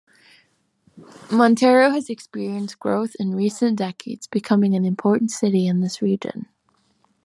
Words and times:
Montero 1.31 1.91
has 1.91 2.09
experienced 2.09 2.79
growth 2.79 3.15
in 3.19 3.35
recent 3.35 3.77
decades, 3.77 4.25
becoming 4.25 4.73
an 4.73 4.83
important 4.83 5.29
city 5.29 5.67
in 5.67 5.81
this 5.81 6.01
region. 6.01 6.47